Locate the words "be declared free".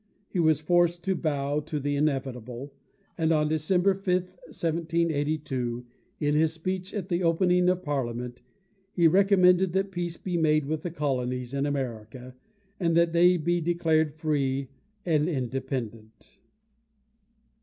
13.37-14.69